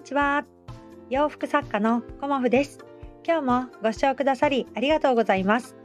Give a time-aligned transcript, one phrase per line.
[0.00, 0.46] にちは。
[1.10, 2.78] 洋服作家のコモフです。
[3.22, 5.76] 今日もご視聴くださりありがとうございます。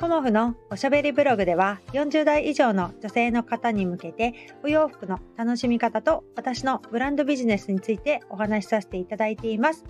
[0.00, 4.34] コモフのおしゃべりブログでは40代以上の女性の方に向けて
[4.64, 9.84] お洋服の楽しみ方と私のブランドビジネスについてお話しさせていただいています。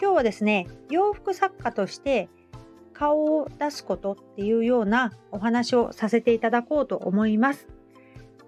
[0.00, 2.28] 今日はですね洋服作家として
[2.92, 7.66] 顔を出すことっていうようなお話をさせていただこうと思います。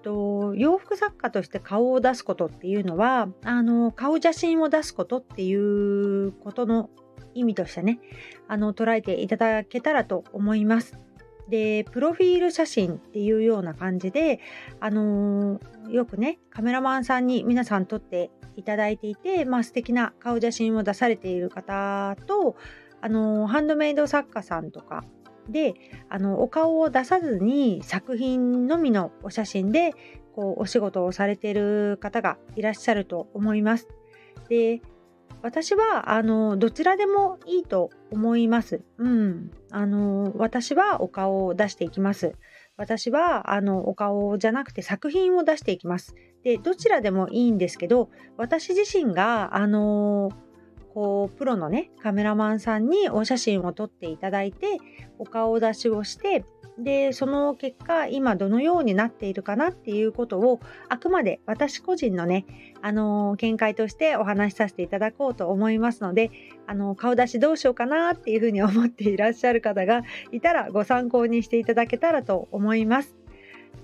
[0.03, 6.91] と洋服作家として顔を出すことっていうのはあの顔写真を出すことっていうことの
[7.35, 8.01] 意味としてね
[8.49, 10.99] あの捉えていただけたらと思います。
[11.49, 14.41] でプロフィール写真っていうような感じで、
[14.81, 22.57] あの、よくねカメラマンさんに皆さん撮っていただいていて、まあ素敵な顔写真を出されている方と、
[23.01, 25.05] あの、ハンドメイド作家さんとか
[25.49, 25.75] で
[26.09, 29.93] あのお顔を出さずに作品のみのお写真で
[30.35, 33.89] こうお仕事をされてる方がいらっしゃると思います。
[34.49, 34.81] で
[35.43, 38.83] 私はあのどちらでもいいと思います。
[38.99, 42.35] うん、あの私はお顔を出していきます。
[42.77, 46.15] 私はあのお顔じゃなくて作品を出していきます。
[46.45, 50.31] でどちらでもいいんですけど私自身があの
[50.95, 54.79] こうプロのねカメラマンさんにお写真を撮っていただいて
[55.19, 56.45] お顔出しをして
[56.79, 62.47] でその結果今どのようになっているかなっていうことをあくまで私個人のね
[62.81, 66.31] あの見解としてお話しさせていただこうと思いますので
[66.67, 73.17] あの顔出しどうしようかなっていうふうに思っていらっしゃる方がいたらご参考にしていただけたらと思います。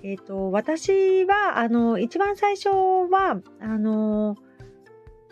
[0.03, 4.35] えーと、私はあの一番最初はあの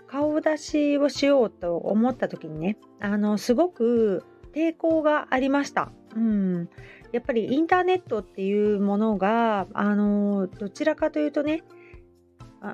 [0.07, 5.91] 顔出しをしようと思った時にねあのすごく抵抗がありました。
[6.15, 6.69] うん、
[7.11, 11.63] やっぱりインターネットっていうものがあのどちらかというとね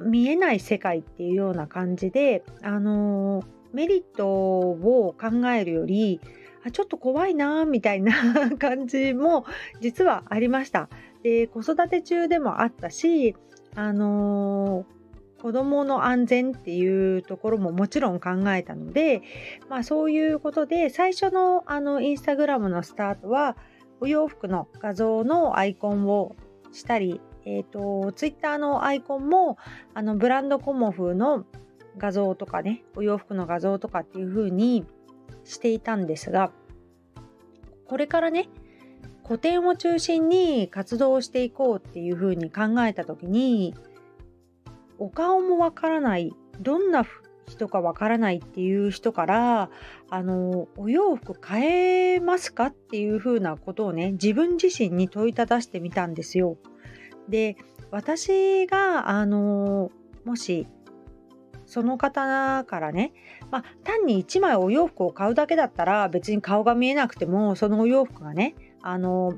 [0.02, 3.43] 見えない世界っていうような感じであの
[3.73, 6.22] メリットを考えるより
[6.66, 8.14] あちょっと怖いなみたいな
[8.58, 9.45] 感じも
[9.82, 10.89] 実はありました。
[11.23, 13.36] で子育て中でもあったし
[13.76, 14.86] あの
[15.43, 19.21] 子どもの安全っていうところももちろん考えたので、
[19.70, 23.58] まあ、そういうことで最初のあのインスタグラムのスタートは
[23.99, 26.37] お洋服の画像のアイコンを
[26.71, 29.58] したり、えーと、ツイッターのアイコンも
[29.93, 31.43] あのブランドコモフの
[31.98, 34.86] 画像とかねお洋服の画像とかっていう風に
[35.43, 36.52] していたんですが
[37.89, 38.48] これからね
[39.27, 43.75] 古典を中心に活動していこうっていう風に考えた時に
[44.98, 47.05] お顔もわからないどんな
[47.48, 49.70] 人かわからないっていう人から
[50.09, 56.58] あのお洋服変えますかっていうふうなことをね自分自身に問いただしてみたんですよ。
[57.27, 57.58] で
[57.92, 59.92] 私があの
[60.26, 60.67] もし
[61.65, 63.14] その方からね、
[63.49, 69.33] まあ、単に1枚お洋服を買うだけだったら別に顔が見えなくてもそのお洋服がねあの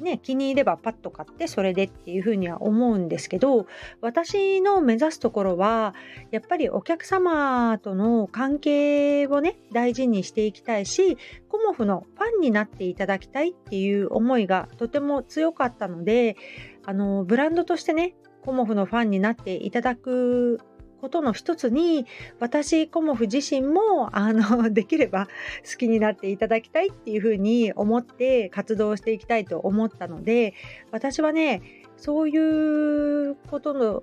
[0.00, 3.66] ね、気に入ればパッと買ってそれでっていうふうには思うんですけど
[4.00, 5.94] 私の目指すところは
[6.30, 11.16] やっぱりお客様との関係をね大事にしていきたいし
[11.48, 16.36] コモフのファンになっていただきたいっていう思いがとても強かったので
[16.84, 18.14] あのブランドとしてね
[18.44, 20.60] コモフのファンになっていただく
[21.00, 22.06] ことの一つに
[22.40, 25.26] 私コモフ自身もあの できれば
[25.70, 30.54] 好きになっていただきたいっていうふうに思って活動していきたいと思ったので
[30.90, 31.62] 私はね
[31.96, 34.02] そういうことの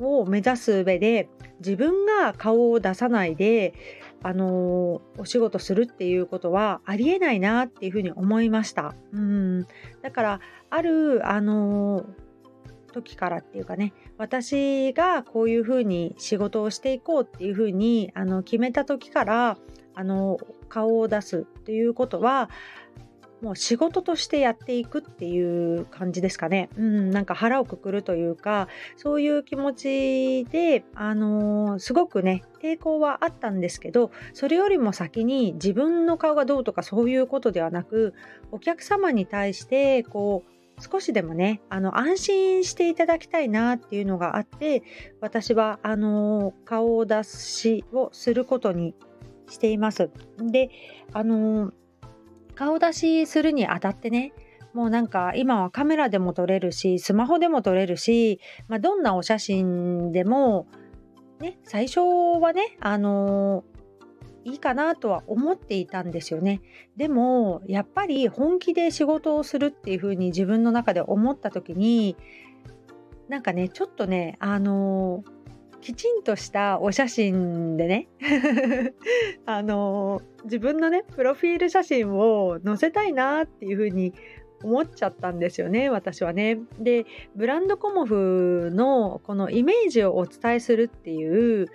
[0.00, 1.28] を目指す上で
[1.60, 3.74] 自分が顔を出さないで
[4.22, 8.94] あのお仕事するっていうことはありえないなっていうふうに思いました。
[9.12, 9.66] うん
[10.02, 12.04] だからあるあの
[12.90, 19.58] 時からっていうかね私がこういうふうに仕事をしていこうっていうふうにあの決めた時から
[19.94, 22.50] あの顔を出すっていうことは
[23.42, 26.68] もう仕事としてやっていくっていう感じですかね。
[26.76, 38.14] うん、なんか腹をくくるというか、そういう気持ちで、あのー、すごくね、抵抗はあったんですけど、それよりも先に自分の顔がどうとかそういうことではなく、
[38.50, 44.82] お客様に対して、こう、少しでもねあの安心していただきたいなっていうのがあって
[45.20, 48.94] 私はあの顔出しをすることに
[49.48, 50.10] しています。
[50.38, 50.70] で
[51.12, 51.72] あの
[52.54, 54.32] 顔出しするにあたってね
[54.72, 60.66] もうなんか今はカメラでも撮れるしスマホでも撮れるし、まあ、どんなお写真でも
[61.40, 62.00] ね最初
[62.40, 63.64] はねあの
[64.44, 66.60] いいかなとは思っていたんですよね。
[66.96, 72.16] でもやっぱり本気で仕事をするっていうふうに自分の中で思った時に
[73.28, 75.24] なんかねちょっとねあの
[75.80, 78.08] きちんとしたお写真でね
[79.46, 84.12] あの自分のねプロフィール写真を載せたいなっていうふうに
[84.62, 86.58] 思っちゃったんですよね私はね。
[86.78, 91.68] でブランドコモフのこのイメージをお伝えするっていう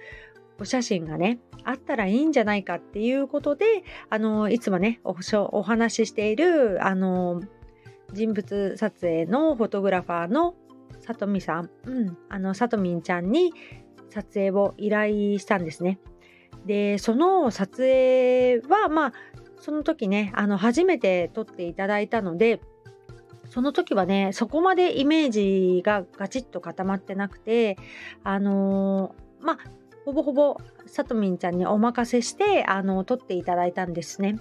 [0.59, 5.15] お写真がねあったらいいんじゃないかっていうことであのいつもねお
[5.51, 7.41] お話ししているあの
[8.13, 10.55] 人物撮影のフォトグラファーの
[11.01, 13.53] さとみさん、うん、あのさとみんちゃんに
[14.09, 15.99] 撮影を依頼したんですね。
[16.65, 19.13] でその撮影はまあ
[19.59, 22.59] その時ねあの初めて撮っていただいたので
[23.49, 27.77] その時はねそこまでイメージがガチッと固まってなくて
[28.23, 29.57] あのー、まあ
[30.05, 34.39] ほぼほぼさとみんちゃんにお任せしてあの撮っていただいたんですね。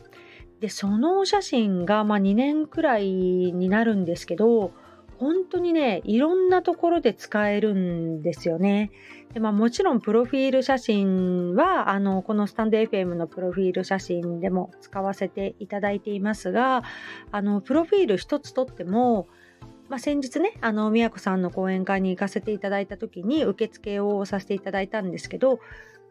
[0.60, 4.72] でそのお写真が、まあ、2年くらいになるんですけど
[5.18, 8.90] 本当にねいろんなところで使えるんですよね。
[9.32, 16.84] でまあ、もちろんプロフィール写真はあのこのスタンド FM のプロフィール写真でも使わせていただいていますが
[17.32, 19.26] あのプロフィール一つとっても
[19.88, 25.60] まあ、先日ねあの宮子さんの講演会に行かせていただいた時に受付をさせていただいたんですけど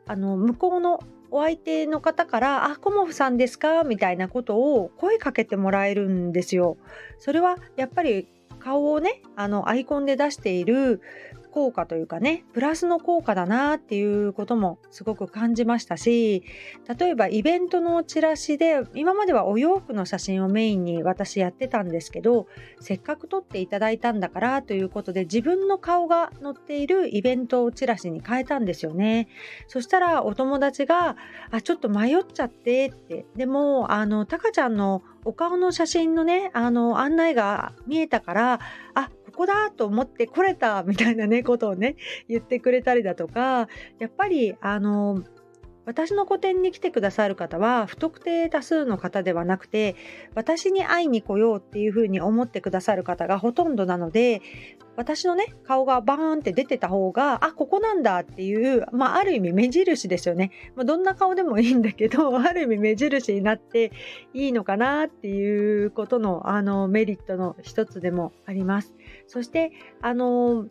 [0.05, 0.99] あの向こうの
[1.31, 6.77] お相手の方から「あコモフさんですか?」みたいなことを声かけてもらえるんですよ。
[7.17, 8.27] それはやっぱり
[8.59, 11.01] 顔をねあのアイコンで出している
[11.53, 16.43] 効果というかねプラスの効果だなっていうこともすごく感じましたし
[16.97, 22.47] 例えばイベントのチラシで今まではお洋服の写真をメインに私やってたんですけど
[22.79, 29.27] せっかく撮っていただいたんだからということで自分の顔が載っているイベントをチラシに変えたんですよね。
[29.67, 31.15] そしたらお友達が
[31.51, 33.25] あちょっと迷っちゃってって。
[33.35, 38.59] でもあのタカちゃんのお顔の写真のねあの案内が見えたから
[38.93, 41.95] あここだと思って来れたみたいなねことをね
[42.29, 43.67] 言ってくれたりだとか
[43.99, 45.23] やっぱりあの
[45.85, 49.95] 私の個展に来てくださる方は不特定多数の方ではなくて
[50.33, 54.41] 私に会いに来ようっていうふうに思ってくださる方がほとんどなので
[54.95, 63.91] 私のね顔がバーンって出てた方があここなんだっていう、まあ、ある意味目印ですよね、まあ、どんな顔でもいいんだけど ある意味目印になって
[64.33, 68.93] いいのかなっていうことのあのメリットの一つでもあります。
[69.27, 69.71] そして
[70.01, 70.67] あの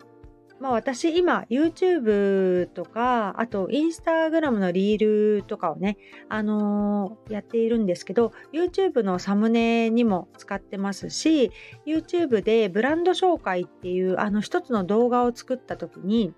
[0.63, 11.51] まあ、私今 YouTube とかあと Instagram のリールとかをね、あのー、やっているんですけど YouTube のサムネにも使ってますし
[11.85, 16.33] YouTube でブランド紹介っていうあの一つの動画を作った時に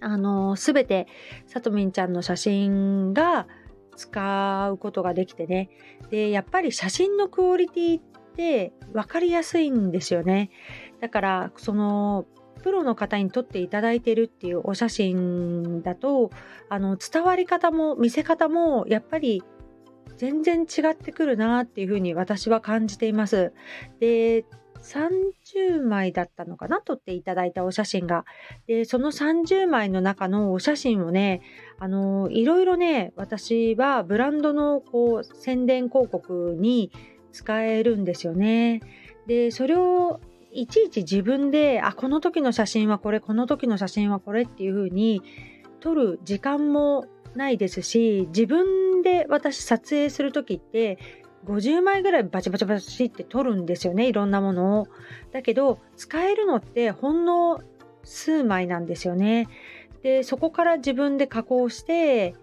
[0.00, 1.08] あのー、全て
[1.48, 3.48] さとみんちゃんの写真が
[3.96, 5.68] 使うことができてね。
[6.10, 8.02] でやっぱり写真のクオリティっ
[8.36, 10.50] て分かりやすいんですよね。
[11.02, 12.26] だからその
[12.62, 16.30] プロの方に撮っていただいてるっていうお写真だと
[16.68, 19.42] あの伝わり方も見せ方もやっぱり
[20.16, 23.52] 全然違ってくるなっていうふうに私は感じています。
[23.98, 24.44] で
[24.80, 28.24] 30枚だったのかな撮っていただいたお写真が。
[28.68, 31.40] でその30枚の中のお写真をね
[31.80, 36.92] あのいろいろね私はブランドのこう宣伝広告に
[37.32, 38.80] 使えるんですよね。
[39.26, 40.20] でそれを
[40.52, 45.22] いちいち自分であこの時の写真はこれこの時の写真はこれっていう風に
[45.80, 50.98] 撮る時間もないですし自分で私撮影する時って
[51.46, 54.88] 50枚ぐらいバチバチバチって撮るんですよねいろんなものを。
[55.32, 57.60] だけど使えるのってほんの
[58.04, 59.48] 数枚なんですよね。
[60.02, 62.34] でそこから自分で加工して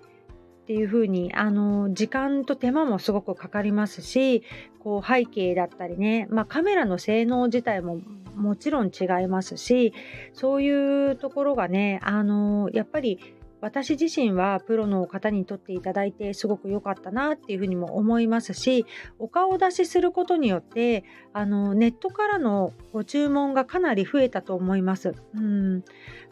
[0.70, 4.44] っていう風にあに時間と手間もすごくかかりますし
[4.78, 8.00] こう背景だったりね、まあ、カメラの性能自体も
[8.36, 9.96] もちろん違いますし
[10.32, 13.18] そういうところがねあのやっぱり
[13.62, 18.86] 私自身はプロの方に撮っていただいてすごく良かったなっていうふうにも思いますし
[19.18, 25.16] お顔出しすることによってあのネットからのご注文がかなり増えたと思います。
[25.34, 25.84] うん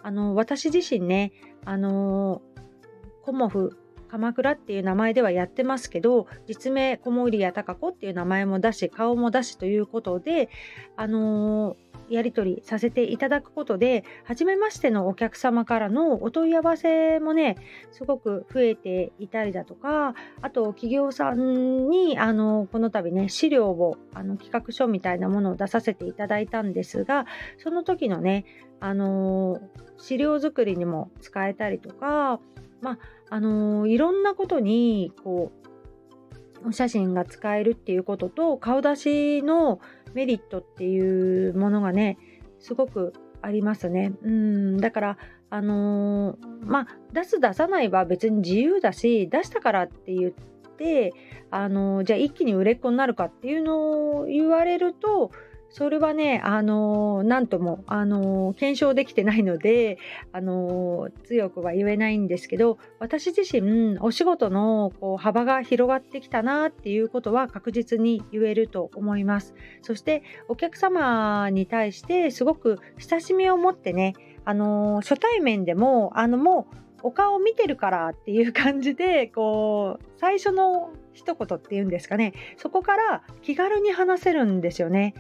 [0.03, 1.32] あの私自身ね
[1.65, 2.44] あの
[3.24, 3.75] コモフ
[4.07, 10.49] 鎌倉っていう名前ではやってますけど実名小森屋隆子っていう名前も出し顔も出しということで
[10.95, 17.57] あのーやり取りさせていただくことで初めましてのお客様からのお問い合わせもね
[17.91, 27.25] すごく増えていたりだとかあと企業さんにあのこの度ね資料をあの企画書みたいなものを出させていただいたんですが
[27.57, 28.45] その時のね
[28.79, 29.59] あの
[29.97, 32.39] 資料作りにも使えたりとか
[32.81, 35.51] まああのいろんなことにこ
[36.63, 39.79] うお写真が使えるっていうことと顔出しの
[40.13, 42.17] メリットっていうものがね
[42.60, 44.13] すごくありますね。
[44.24, 45.17] うんだから
[45.50, 50.31] あのー、まあ出す出さないは別に自由だし出したからって言っ
[50.77, 51.13] て
[51.51, 55.31] あのー、じゃあ一気に売れっ子になるかっていうのを言われると
[55.69, 59.97] それはね、あのー、なんとも、あのー、検証できてないので、
[60.31, 69.53] あのー、強くは言えないんですけど、私自身、お仕事のこう幅が広がってきたなっていうことは確実に言えると思います。
[69.81, 74.13] そして、お客様に対してすごく親しみを持ってね、
[74.45, 85.13] あの初対面でも、あの、もう、お顔を見てるからっていう感じでこう最初の一言っていうんですかねそこから気軽に話せるんですよね。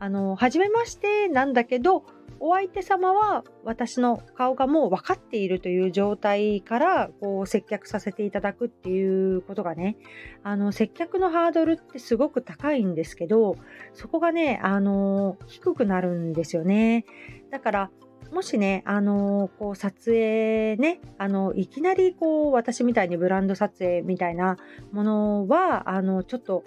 [0.00, 2.04] あの初めましてなんだけど
[2.40, 9.96] お相手様は私の顔がもう分かっているという状態からこう接客させていただくっていうことがね
[10.44, 13.56] あの接客のハードルってすごく高いんですけど
[13.92, 17.04] そこがねあの低くなるんですよね。
[17.50, 17.90] だから
[18.32, 24.58] もしね、あのこう撮影ね、あのいきなりこう私みたいにブランド撮影みたいな
[24.92, 26.62] ものは、あのちょっと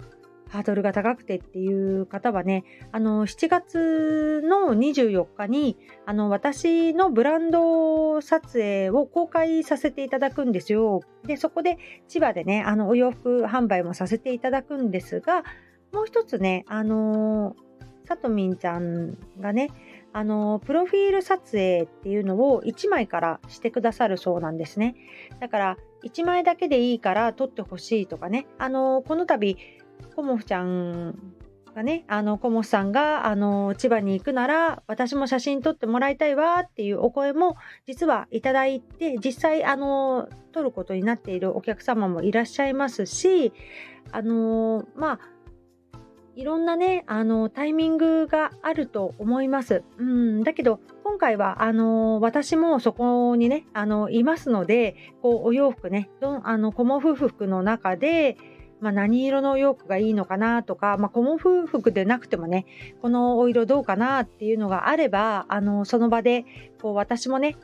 [0.52, 11.00] ハードルが高くてっていう方はね、あの、7月の24日に、あの、私のブランド撮影を公開させていただくんですよ。
[11.24, 15.42] で、そこで千葉でね、あの、お洋服販売もさせていただくんですが、
[15.92, 17.54] もう一つね、あの
[18.06, 19.68] さとみんちゃんがね、
[20.12, 24.94] あのプロフィール撮影っていうのを1枚からしてくださるそうなんですね。
[25.40, 29.56] だから1枚だけでいいから撮ってほしいとかね、あのこの度
[30.14, 31.18] コモフちゃん
[31.74, 37.56] がね、あのコモフさんがあの千葉に行くなら私も写真撮ってもらいたいわっていうお声も
[37.86, 43.54] 実はいただいて実際あの撮ることになっているお客様もいらっしゃいますし
[44.10, 45.20] あのまあ
[46.34, 49.82] いろんなね、あの、タイミングがあると思います。
[49.98, 58.38] うん、だけど、今回は、あの、私もそこにね、あの、いますので、こう、お洋服ね、どあの、コモフ服の中で、
[58.82, 62.66] まあ、何色のお洋服がいいのかなとか、まあ、コモフ服でなくてもね、
[63.00, 66.44] このお色どうかなっていうのがあれば、あの、その場で、
[66.82, 67.56] こう、私もね、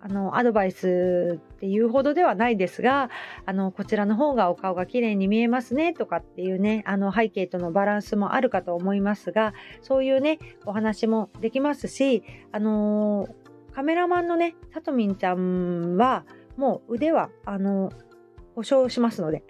[0.00, 3.10] あのアドバイスっていうほどではないですが
[3.46, 13.28] あのこちらの方がお顔が綺麗に見えますねとかっていうねあの背景とのバランスもあるかと思いますがそういうねお話もできますしあの
[13.74, 16.24] カメラマンのねさとみんちゃんは
[16.56, 17.90] もう腕はあの
[18.58, 19.44] 保証しますので。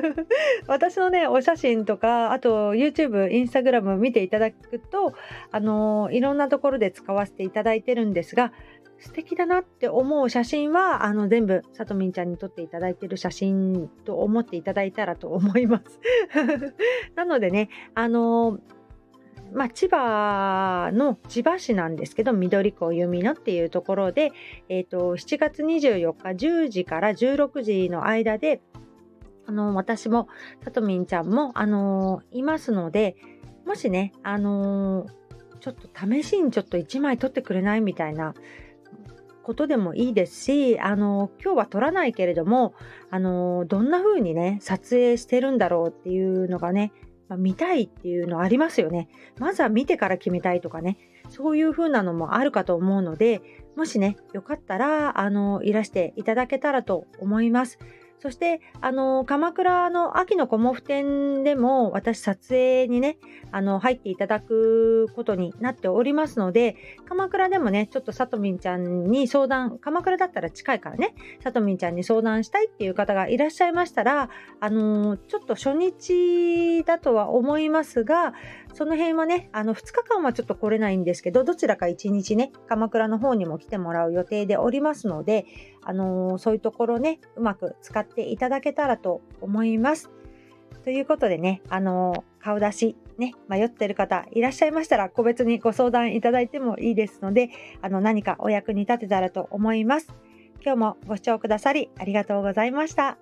[0.66, 5.12] 私のねお写真とかあと YouTube、Instagram 見ていただくと
[5.50, 8.52] あのいろんなところで使わせていただいてるんですが
[9.00, 16.00] 素敵だなって思う写真はあの全部さとみんちゃんに撮っていただいてる写真と思っていただいたらと思います。
[17.14, 18.60] なのでねあの
[19.52, 24.32] まあ、千葉の千葉市なんですけど緑港弓野っていうところで、
[24.68, 28.60] えーと、7月24日10時から16時の間で
[29.46, 30.28] あの私も
[30.64, 33.16] さとみんちゃんも、あのいますので
[33.64, 35.06] もしね、あの
[35.60, 38.34] ちょっと試しにちょっと1枚撮ってくれないみたいな
[39.42, 42.74] ことでもいいですし、あの、今日は撮らないけれども、
[43.10, 46.92] あの、どんな風にね、撮影してるんだろうっていうのがね、
[47.28, 49.08] まあ、見たいっていうのありますよね。
[49.38, 53.42] まずは見てから決めたいとかね、そういう風なのもあるかと思うので、
[53.76, 57.78] もしね、よかったら、あの、いらしていただけたらと思います。
[58.20, 63.18] そして、あの、鎌倉の秋のコモフ展でも私撮影にね、
[63.52, 78.34] あの、入っていただくことになっておりますので、鎌倉でもね、ちょっとさとみんちゃんに相談、鎌倉だったら近いからね、さとみんちゃんに相談したいっていう方がいらっしゃいましたら、あの、ちょっと初日だとは思いますが、
[78.74, 85.46] その辺はね、あの、2日間はちょっと来れないんですけど、どちらか1日ね、鎌倉の方にも来てもらう予定でおりますので、
[85.82, 90.10] あの、そういうところね、うまく使ってていただけたらと思います。
[90.84, 97.50] ということでね、あの、顔出し、ね、迷ってる方いらっしゃいましたら、個別にご相談いただいてもいいですので、
[97.82, 100.14] あの、何かお役に立てたらと思います。
[100.62, 103.18] 今日もご視聴くださりありがとうございました。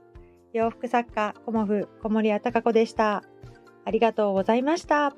[0.52, 3.22] 洋服作家、コモフ、小森屋隆子でした。
[3.84, 5.14] ありがとうございました。